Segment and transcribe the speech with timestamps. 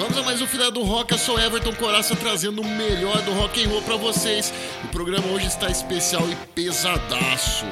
[0.00, 1.12] Vamos a mais um final do rock.
[1.12, 4.50] Eu sou Everton Coraça trazendo o melhor do rock and roll para vocês.
[4.82, 7.66] O programa hoje está especial e pesadaço.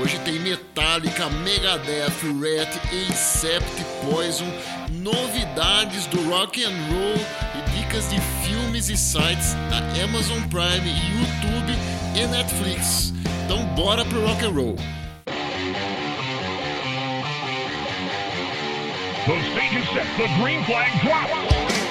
[0.00, 2.72] Hoje tem Metallica, Megadeth, Rat,
[3.10, 4.46] Incept, Poison,
[4.92, 7.16] novidades do rock and roll
[7.56, 11.76] e dicas de filmes e sites da Amazon Prime, YouTube
[12.14, 13.12] e Netflix.
[13.44, 15.01] Então bora pro rock and roll.
[19.24, 20.04] The stage is set.
[20.18, 21.81] The green flag drops.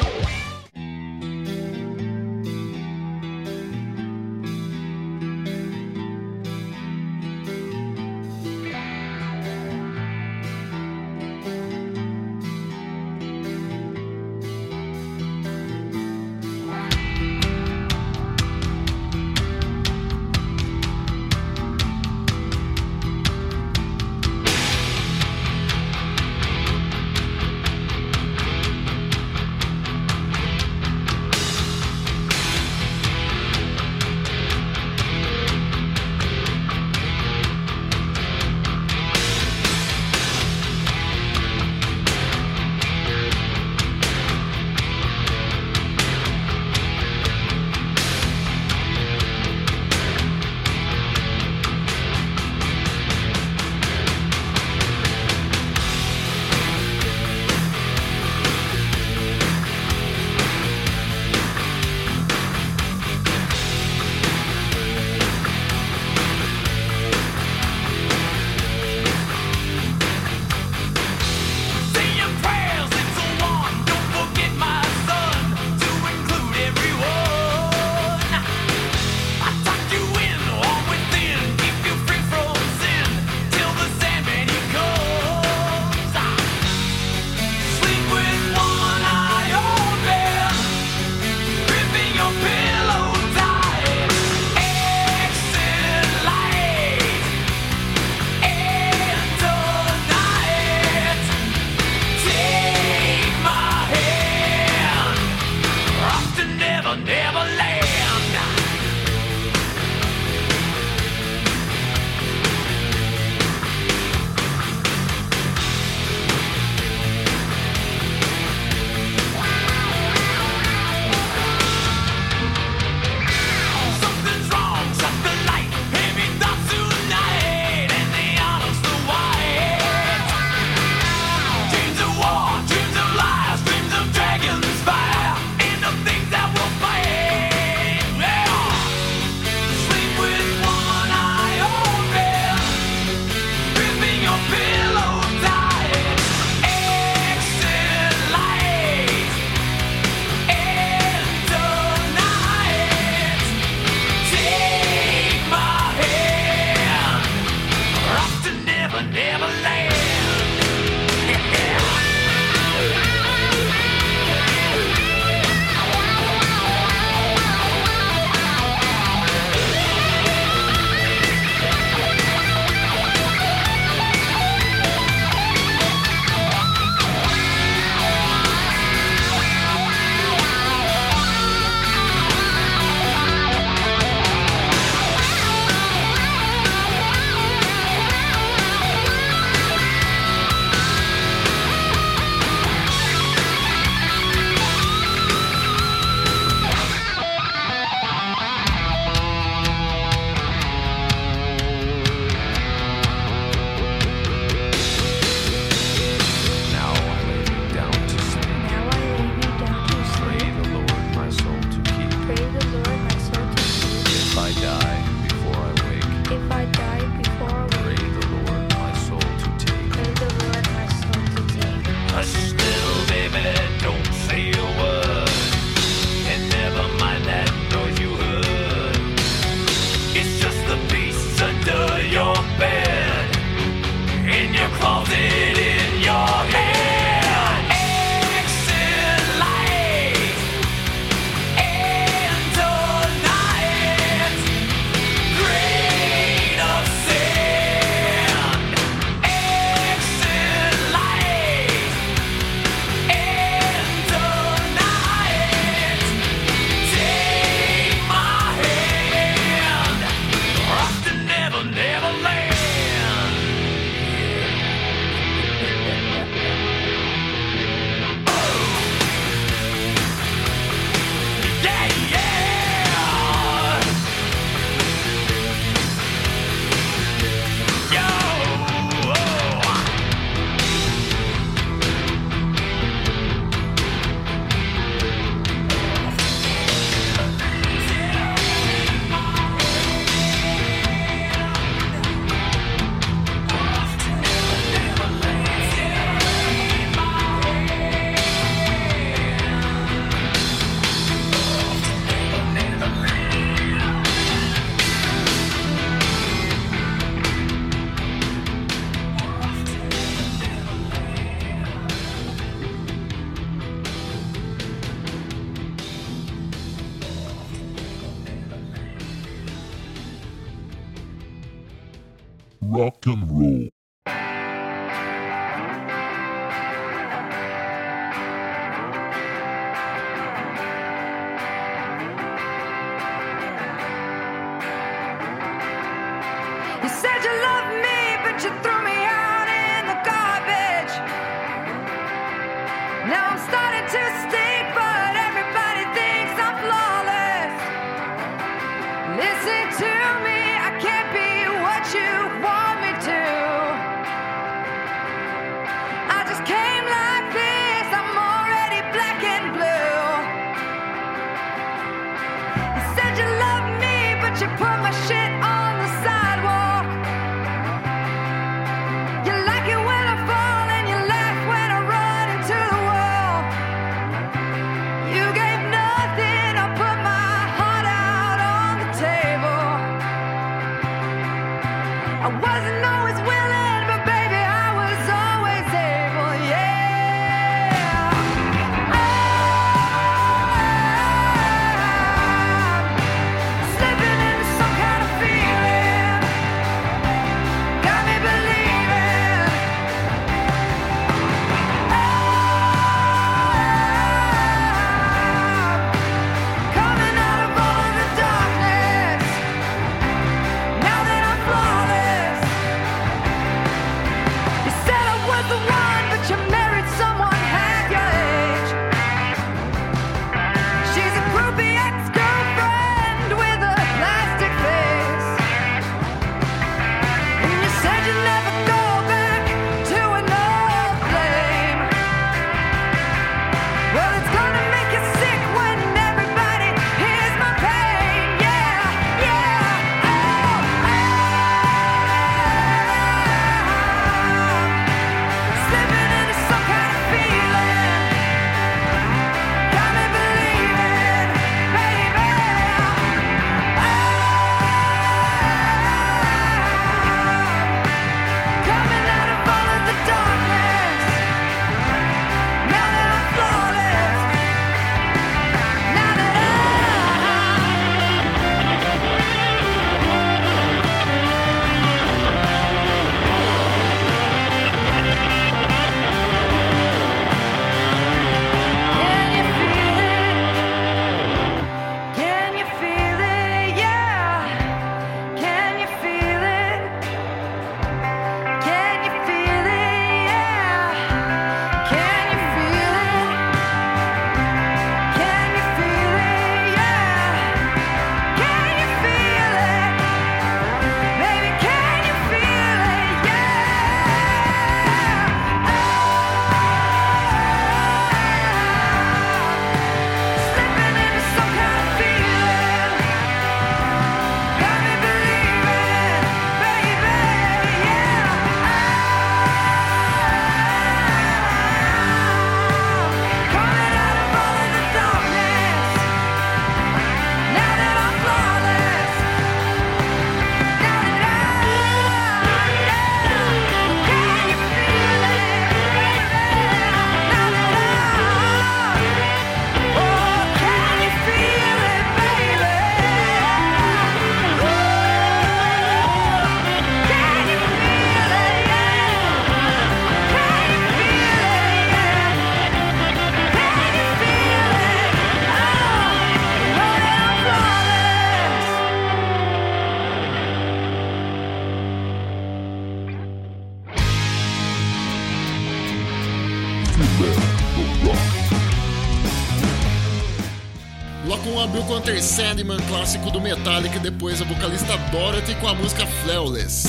[571.52, 575.76] 1 abriu com Enter Sandman, clássico do Metallica, e depois a vocalista Dorothy com a
[575.76, 576.88] música Flawless.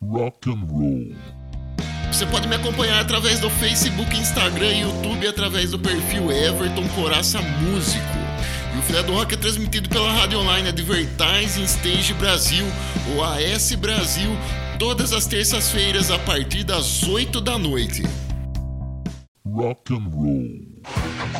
[0.00, 1.16] Rock and Roll.
[2.12, 7.40] Você pode me acompanhar através do Facebook, Instagram e YouTube através do perfil Everton Coraça
[7.40, 8.04] Músico.
[8.74, 12.64] E o Fred do Rock é transmitido pela rádio online Advertising Stage Brasil
[13.14, 14.30] ou AS Brasil
[14.78, 18.02] todas as terças-feiras a partir das 8 da noite.
[19.44, 20.71] Rock and Roll.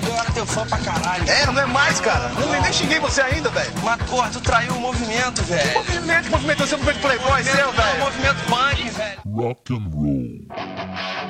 [0.06, 1.28] Eu era teu fã pra caralho.
[1.28, 2.28] É, não é mais, cara.
[2.30, 2.62] Não, não.
[2.62, 3.72] nem xinguei você ainda, velho.
[3.82, 5.68] Mas, porra, tu traiu o movimento, velho.
[5.68, 6.24] Que movimento?
[6.24, 6.58] Que movimento?
[6.66, 7.88] Você é um movimento playboy seu, velho?
[7.88, 9.20] É um movimento punk, velho.
[9.34, 11.21] Rock and roll.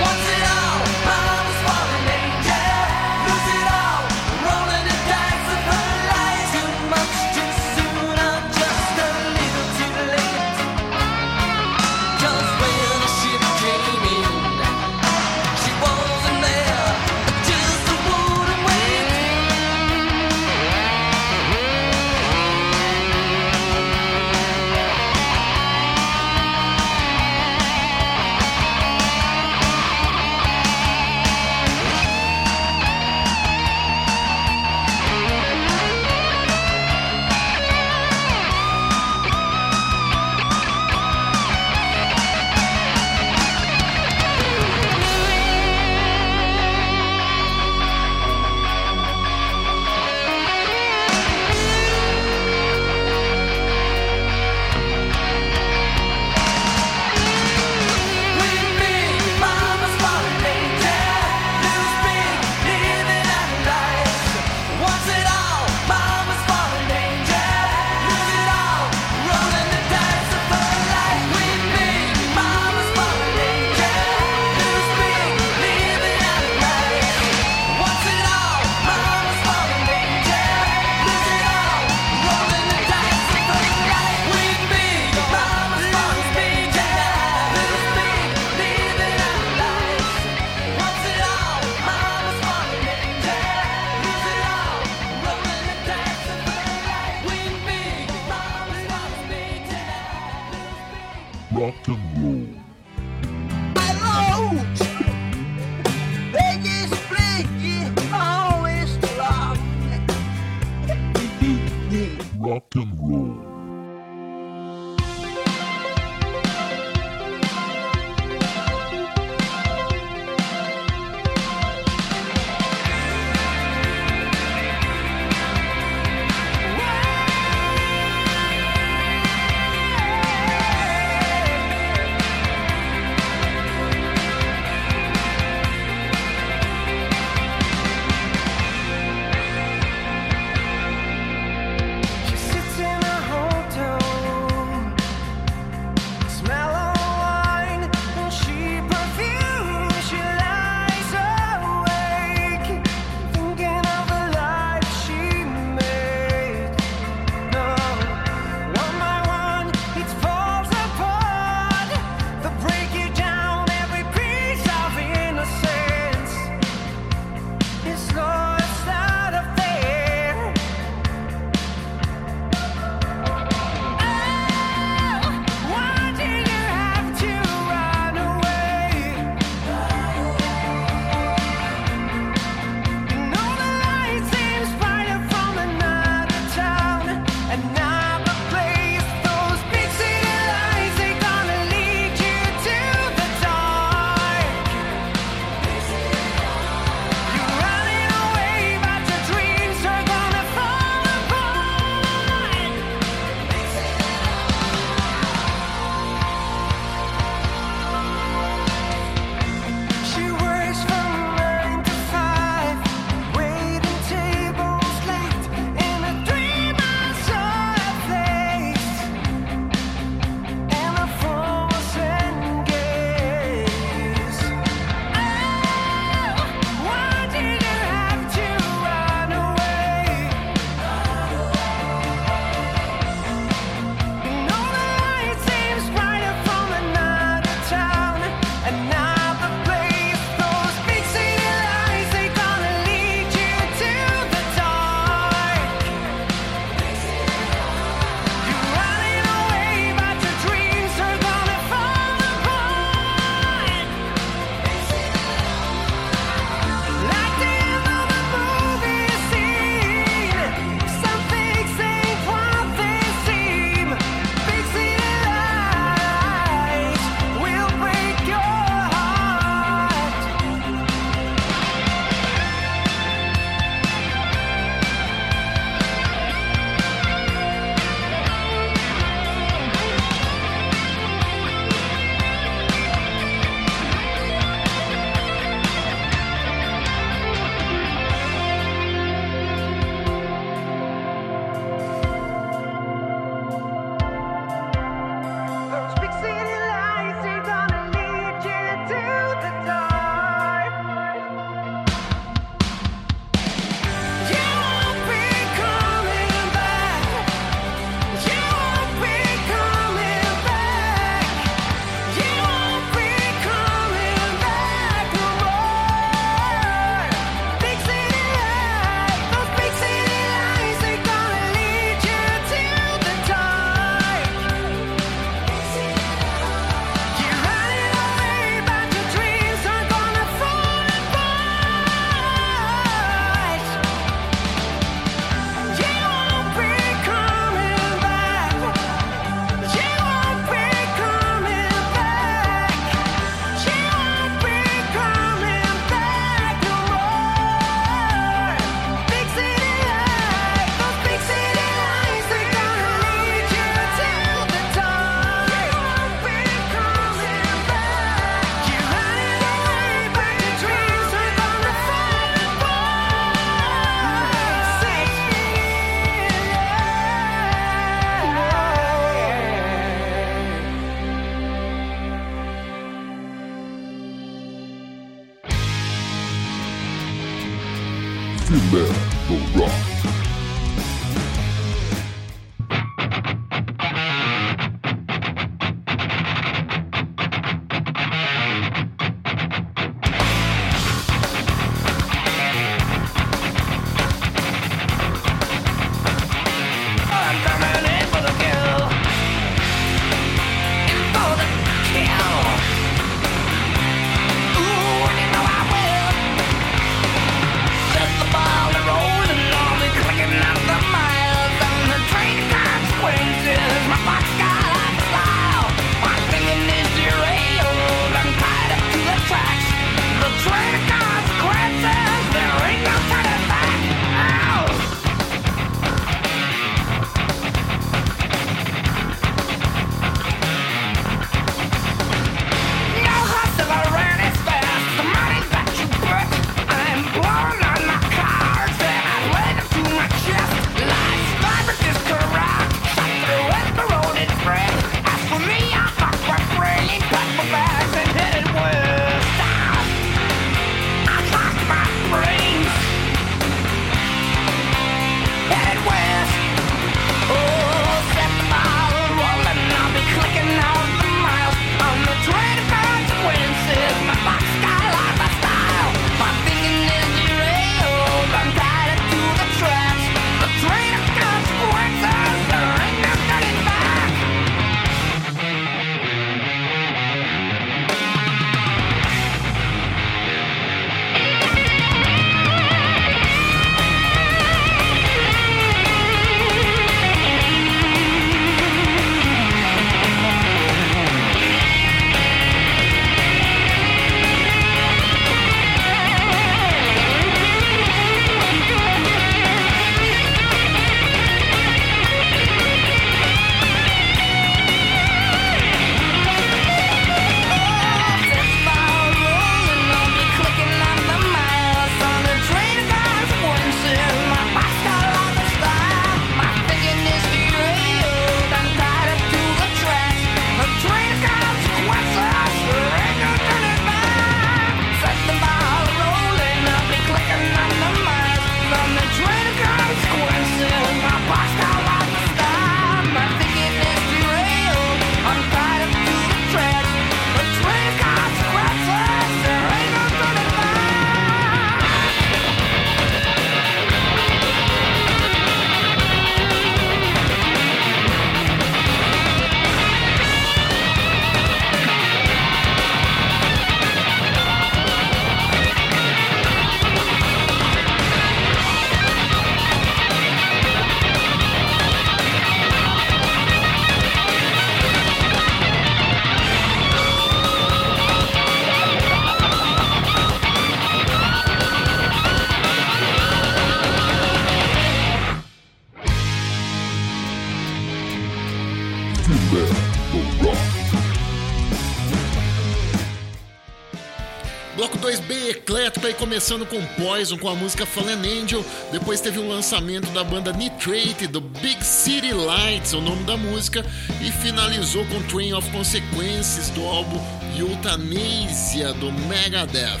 [586.50, 588.64] Começando com Poison, com a música Fallen Angel.
[588.90, 593.86] Depois teve um lançamento da banda Nitrate, do Big City Lights, o nome da música.
[594.20, 597.20] E finalizou com Train of Consequences, do álbum
[597.56, 600.00] Euthanasia, do Megadeth.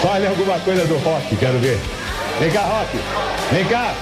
[0.00, 1.78] Fale alguma coisa do rock, quero ver.
[2.40, 2.96] Vem cá, rock.
[3.52, 3.94] Vem cá.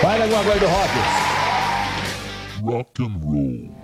[0.00, 0.92] Fale alguma coisa do rock.
[2.62, 3.81] Rock and Roll.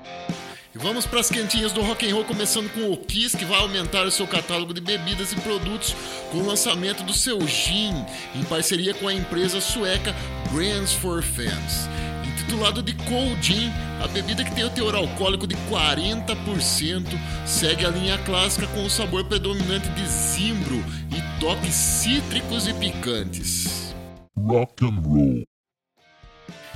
[0.75, 3.59] E vamos para as quentinhas do rock and roll, começando com o Kiss, que vai
[3.59, 5.97] aumentar o seu catálogo de bebidas e produtos
[6.31, 8.05] com o lançamento do seu gin,
[8.35, 10.15] em parceria com a empresa sueca
[10.53, 11.89] Brands for Fans.
[12.27, 13.71] Intitulado de Cold Gin,
[14.03, 17.05] a bebida que tem o teor alcoólico de 40%
[17.47, 23.95] segue a linha clássica com o sabor predominante de zimbro e toques cítricos e picantes.
[24.37, 25.58] Rock and Roll.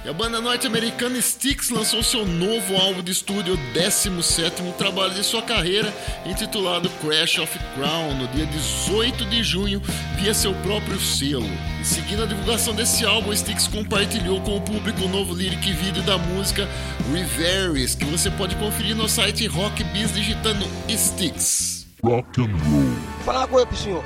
[0.04, 5.22] E a banda norte-americana Styx lançou seu novo álbum de estúdio, o 17º trabalho de
[5.22, 5.94] sua carreira,
[6.26, 9.80] intitulado Crash of Crown, no dia 18 de junho,
[10.16, 11.46] via seu próprio selo.
[11.80, 15.70] E seguindo a divulgação desse álbum, o Styx compartilhou com o público o novo lyric
[15.70, 16.68] e vídeo da música
[17.12, 21.86] Reveries, que você pode conferir no site Rock Biz digitando Styx.
[22.02, 22.96] Rock and Roll.
[23.24, 24.04] falar uma coisa pro senhor,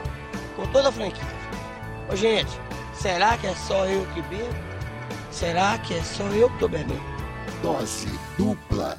[0.56, 1.24] com toda a franquia.
[2.12, 2.50] Ô gente,
[2.92, 4.75] será que é só eu que bebo?
[5.36, 6.98] Será que é só eu que tô bebendo?
[7.60, 8.96] Dose dupla.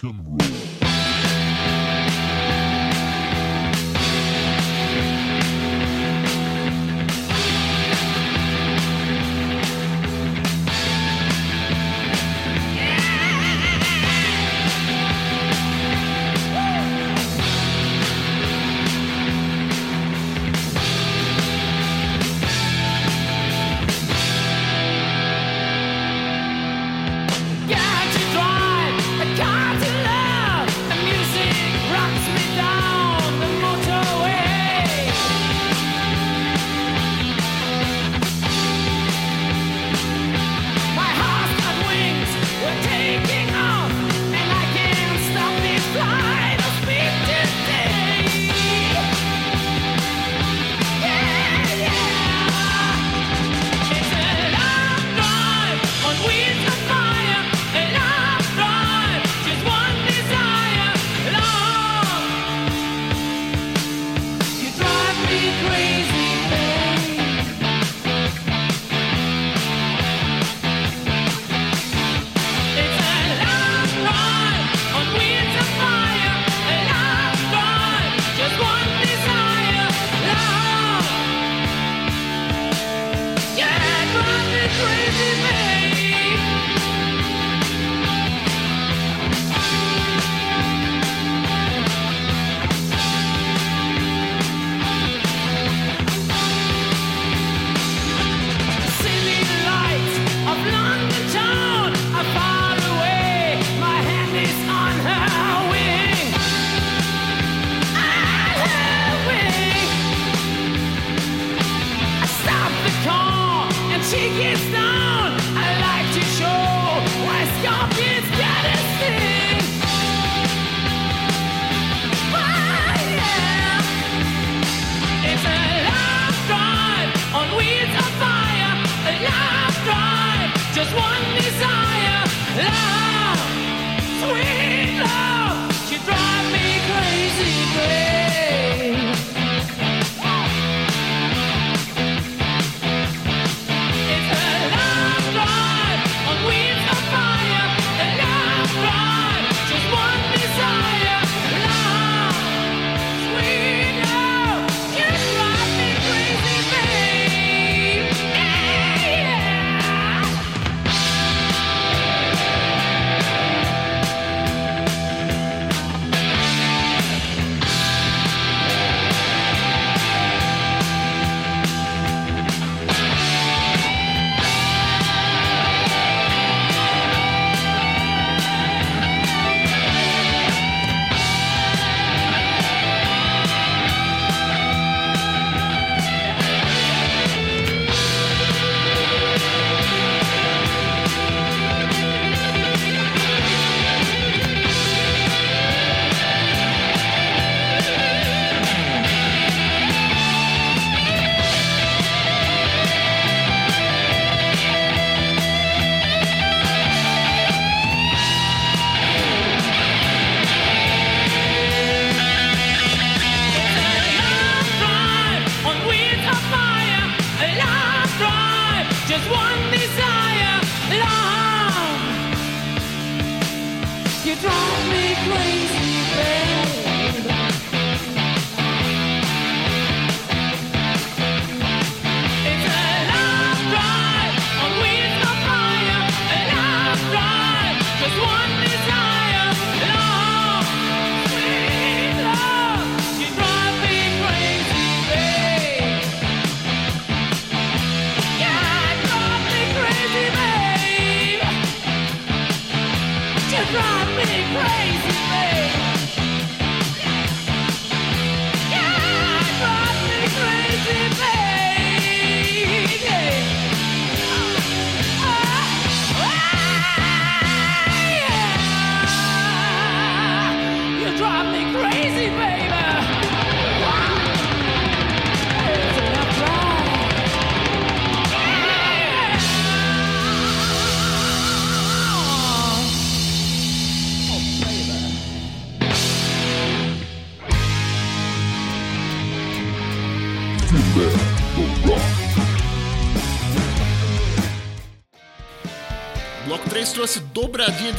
[0.00, 0.37] Rock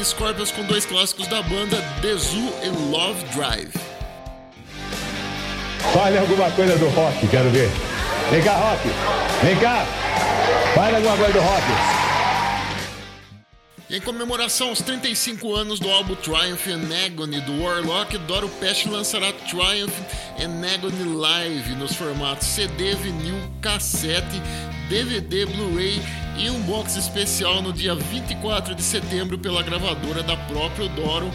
[0.03, 3.73] Scorpions com dois clássicos da banda, The Zoo e Love Drive.
[5.93, 7.69] Fale alguma coisa do rock, quero ver.
[8.29, 8.87] Vem cá, rock.
[9.43, 9.85] Vem cá.
[10.75, 11.99] Fale alguma coisa do rock.
[13.89, 18.85] E em comemoração aos 35 anos do álbum Triumph and Agony do Warlock, Doro Pest
[18.85, 19.97] lançará Triumph
[20.39, 24.39] and Agony Live nos formatos CD, vinil, cassete,
[24.89, 25.99] DVD, Blu-ray
[26.39, 31.29] e um box especial no dia 24 de setembro pela gravadora da própria Doro,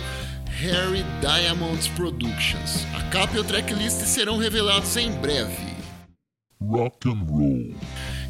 [0.46, 2.86] Harry Diamonds Productions.
[2.94, 5.74] A capa e o tracklist serão revelados em breve.
[6.58, 7.74] Rock and roll.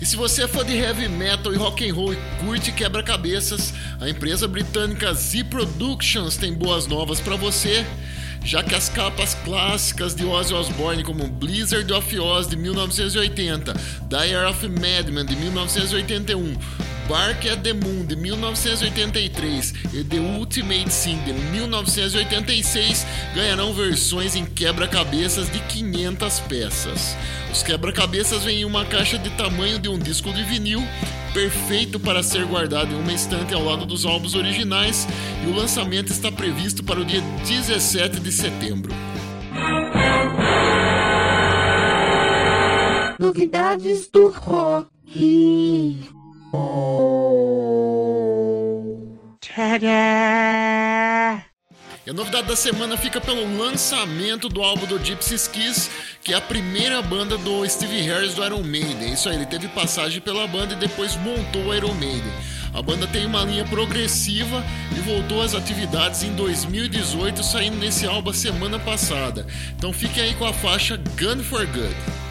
[0.00, 3.72] E se você é fã de heavy metal e rock and roll e curte quebra-cabeças,
[4.00, 7.86] a empresa britânica Z Productions tem boas novas para você,
[8.44, 13.72] já que as capas clássicas de Ozzy Osbourne como Blizzard of Oz de 1980,
[14.08, 16.54] Dire of Madman de 1981,
[17.08, 24.44] Bark at the Moon de 1983 e The Ultimate Sin de 1986 ganharão versões em
[24.46, 27.16] quebra-cabeças de 500 peças.
[27.52, 30.82] Os quebra-cabeças vêm em uma caixa de tamanho de um disco de vinil,
[31.34, 35.06] perfeito para ser guardado em uma estante ao lado dos álbuns originais,
[35.44, 38.94] e o lançamento está previsto para o dia 17 de setembro.
[43.18, 44.94] Novidades do rock.
[49.54, 51.44] Tadá!
[52.06, 55.90] E a novidade da semana fica pelo lançamento do álbum do Gypsy Kiss,
[56.22, 59.14] que é a primeira banda do Steve Harris do Iron Maiden.
[59.14, 62.32] Isso aí, ele teve passagem pela banda e depois montou o Iron Maiden.
[62.74, 64.62] A banda tem uma linha progressiva
[64.94, 69.46] e voltou às atividades em 2018, saindo nesse álbum semana passada.
[69.76, 72.23] Então fique aí com a faixa Gun for Good.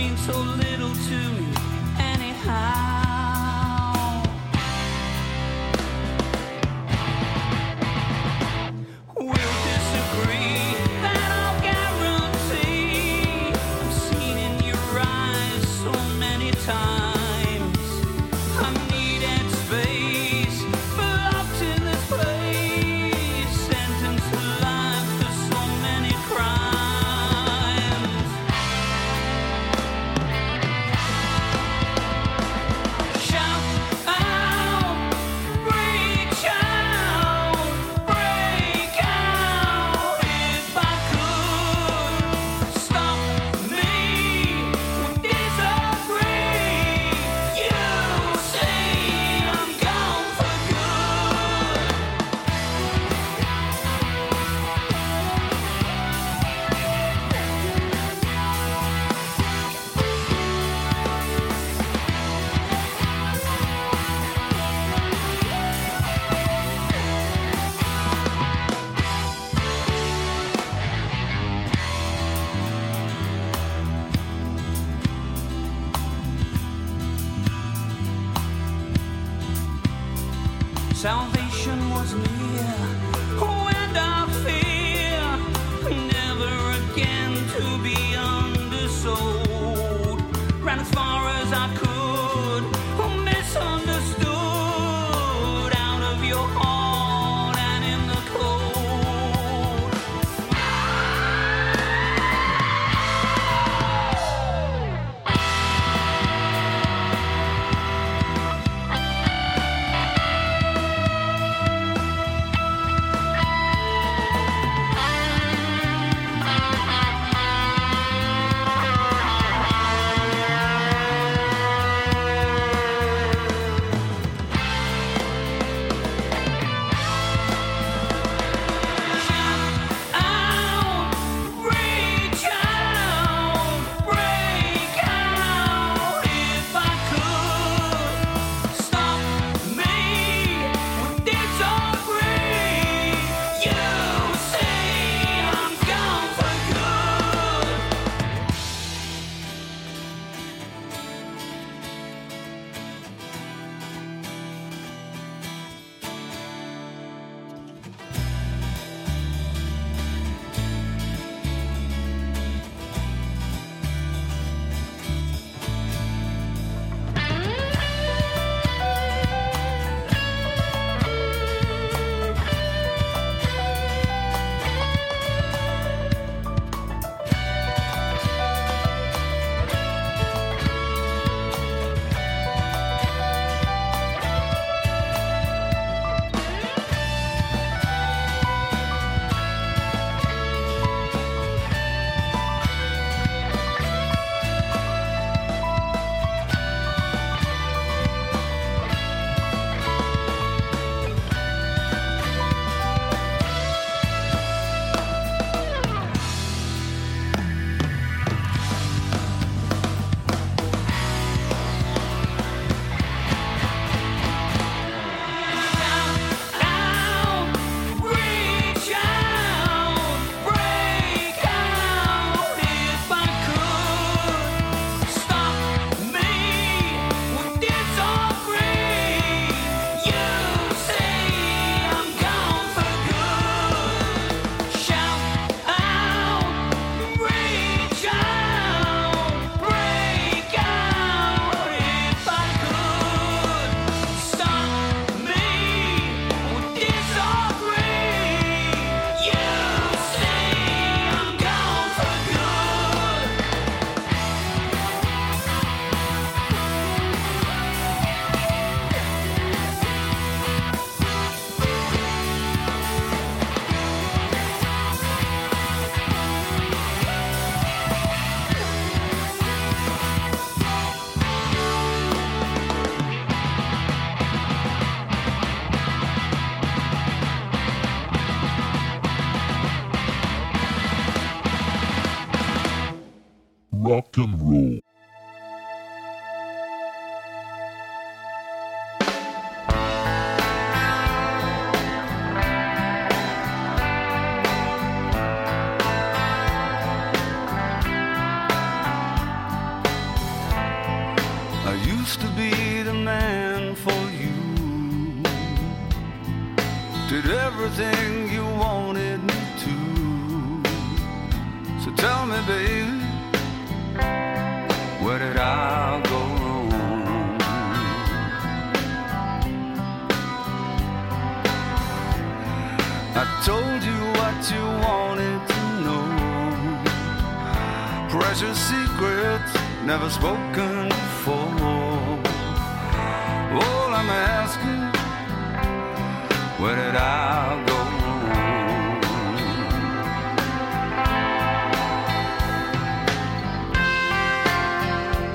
[0.00, 1.49] Means so little to me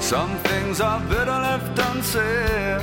[0.06, 2.80] Some things are better left unsaid.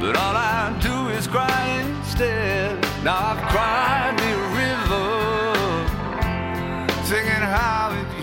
[0.00, 2.82] But all I do is cry instead.
[3.04, 5.06] Now I've cried the river,
[7.04, 8.13] singing how it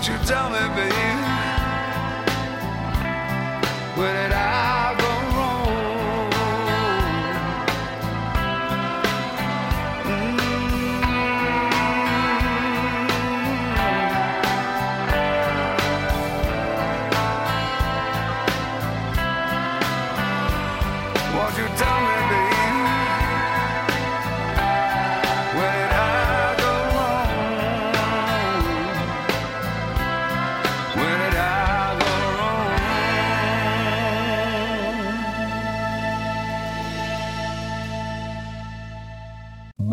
[0.00, 0.94] Won't you tell me, babe?
[3.98, 4.59] Where did I?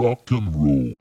[0.07, 0.96] rock and roll.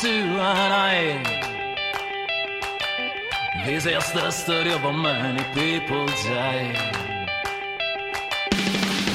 [0.00, 1.18] suarai
[3.66, 6.72] These är största rövar many people die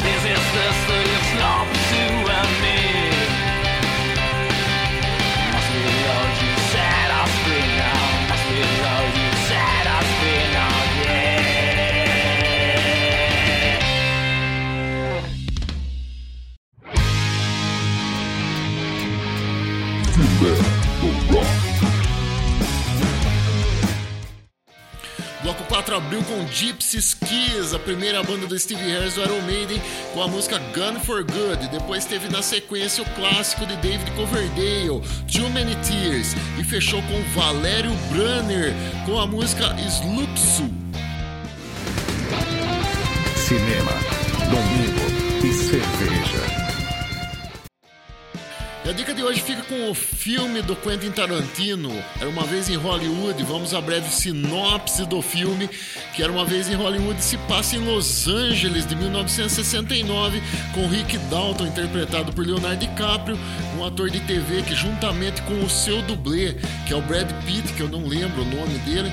[0.04, 1.33] These är största rövar
[25.44, 29.82] Bloco 4 abriu com Gypsy Kiss, a primeira banda do Steve Harris do Iron Maiden,
[30.14, 31.68] com a música Gun for Good.
[31.70, 36.34] Depois teve na sequência o clássico de David Coverdale, Too Many Tears.
[36.58, 38.74] E fechou com Valério Brunner,
[39.06, 40.70] com a música Slupsu.
[43.36, 43.92] Cinema,
[44.50, 46.73] domingo e cerveja.
[48.86, 52.68] E a dica de hoje fica com o filme do Quentin Tarantino, Era Uma Vez
[52.68, 53.42] em Hollywood.
[53.44, 55.70] Vamos à breve sinopse do filme,
[56.14, 61.18] que Era Uma Vez em Hollywood se passa em Los Angeles, de 1969, com Rick
[61.30, 63.40] Dalton, interpretado por Leonardo DiCaprio,
[63.78, 67.72] um ator de TV que, juntamente com o seu dublê, que é o Brad Pitt,
[67.72, 69.10] que eu não lembro o nome dele,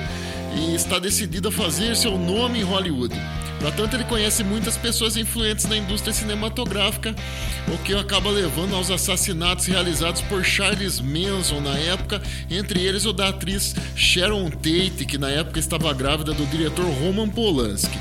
[0.75, 3.15] está decidido a fazer seu nome em Hollywood.
[3.61, 7.15] Portanto, ele conhece muitas pessoas influentes na indústria cinematográfica,
[7.67, 13.13] o que acaba levando aos assassinatos realizados por Charles Manson na época, entre eles o
[13.13, 17.99] da atriz Sharon Tate, que na época estava grávida do diretor Roman Polanski.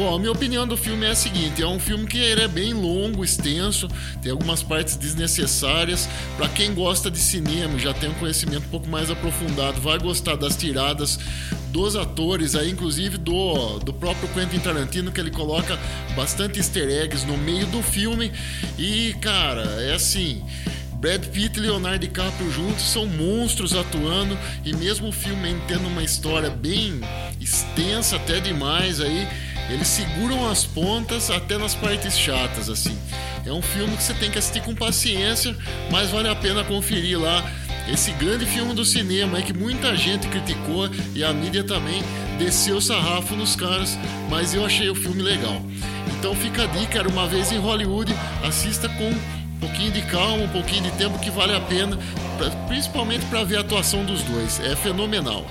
[0.00, 2.48] Bom, a minha opinião do filme é a seguinte: é um filme que ele é
[2.48, 3.86] bem longo, extenso,
[4.22, 6.08] tem algumas partes desnecessárias.
[6.38, 10.36] Para quem gosta de cinema, já tem um conhecimento um pouco mais aprofundado, vai gostar
[10.36, 11.18] das tiradas
[11.68, 15.78] dos atores, aí inclusive do, do próprio Quentin Tarantino, que ele coloca
[16.16, 18.32] bastante easter eggs no meio do filme.
[18.78, 20.42] E, cara, é assim.
[20.94, 26.02] Brad Pitt e Leonardo DiCaprio juntos são monstros atuando e mesmo o filme tendo uma
[26.02, 27.00] história bem
[27.40, 29.26] extensa até demais aí,
[29.70, 32.96] eles seguram as pontas até nas partes chatas assim.
[33.46, 35.56] É um filme que você tem que assistir com paciência,
[35.90, 37.42] mas vale a pena conferir lá
[37.92, 42.02] esse grande filme do cinema aí que muita gente criticou e a mídia também
[42.38, 43.98] desceu sarrafo nos caras,
[44.28, 45.60] mas eu achei o filme legal.
[46.18, 48.14] Então fica a dica, era uma vez em Hollywood,
[48.44, 51.98] assista com um pouquinho de calma, um pouquinho de tempo que vale a pena,
[52.68, 54.60] principalmente para ver a atuação dos dois.
[54.60, 55.44] É fenomenal.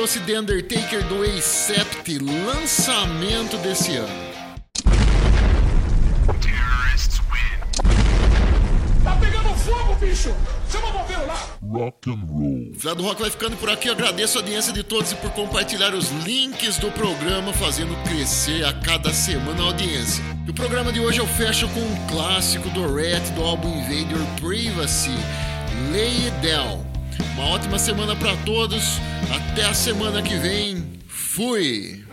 [0.00, 4.08] Trouxe The Undertaker do Acept, lançamento desse ano.
[9.04, 10.34] Tá pegando fogo, bicho!
[10.72, 11.46] Chama o bombeiro lá!
[11.62, 12.94] Rock and Roll.
[12.96, 13.88] Do Rock vai ficando por aqui.
[13.88, 18.64] Eu agradeço a audiência de todos e por compartilhar os links do programa, fazendo crescer
[18.64, 20.24] a cada semana a audiência.
[20.46, 24.26] E o programa de hoje eu fecho com um clássico do Rat do álbum Invader
[24.40, 25.10] Privacy,
[25.92, 26.89] Lay It Down.
[27.34, 28.98] Uma ótima semana para todos.
[29.34, 30.84] Até a semana que vem.
[31.06, 32.04] Fui!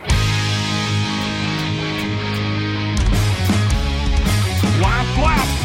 [4.80, 5.57] Lap, lap!